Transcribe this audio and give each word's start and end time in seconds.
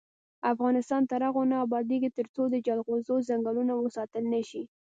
افغانستان 0.51 1.01
تر 1.11 1.19
هغو 1.27 1.43
نه 1.51 1.57
ابادیږي، 1.65 2.09
ترڅو 2.17 2.43
د 2.49 2.55
جلغوزو 2.67 3.15
ځنګلونه 3.29 3.73
وساتل 3.75 4.23
نشي. 4.33 4.63